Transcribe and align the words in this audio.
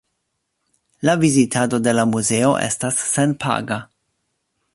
La 1.09 1.15
vizitado 1.25 1.81
de 1.89 1.93
la 1.99 2.07
muzeo 2.15 2.57
estas 2.69 2.99
senpaga. 3.11 3.79